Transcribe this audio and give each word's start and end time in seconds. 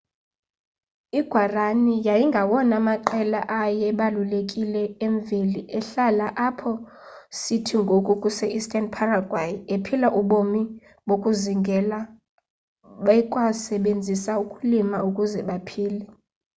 i 1.19 1.21
guaraní 1.31 1.93
yayingawona 2.07 2.75
maqela 2.87 3.39
ayebalulekile 3.61 4.83
emveli 5.05 5.61
ehlala 5.79 6.25
apho 6.47 6.73
sithi 7.41 7.75
ngoku 7.83 8.13
kuse 8.21 8.45
eastern 8.57 8.85
paraguay 8.95 9.51
ephila 9.75 10.07
ubomi 10.19 10.61
bokuzingela 11.07 11.99
bekwasebenzisa 13.05 14.31
ukulima 14.43 14.97
ukuze 15.07 15.39
baphile 15.49 16.03